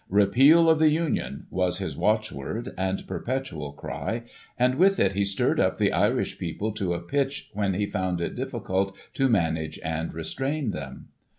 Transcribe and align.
"Repeal 0.09 0.67
of 0.67 0.79
the 0.79 0.89
Union" 0.89 1.45
was 1.51 1.77
his 1.77 1.95
watchword 1.95 2.73
and 2.75 3.05
perpetual 3.07 3.71
cry, 3.71 4.23
and 4.57 4.73
with 4.73 4.99
it 4.99 5.13
he 5.13 5.23
stirred 5.23 5.59
up 5.59 5.77
the 5.77 5.93
Irish 5.93 6.39
people 6.39 6.71
to 6.71 6.95
a 6.95 6.99
pitch 6.99 7.51
when 7.53 7.75
he 7.75 7.85
found 7.85 8.19
it 8.19 8.33
difficult 8.35 8.97
to 9.13 9.29
manage 9.29 9.77
and 9.83 10.11
restrain 10.11 10.71
them. 10.71 11.09